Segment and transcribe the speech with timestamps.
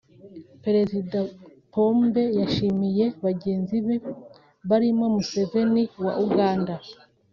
[0.63, 1.19] Perezida
[1.73, 3.95] Pombe yashimiye bagenzi be
[4.69, 6.73] barimo Museveni wa Uganda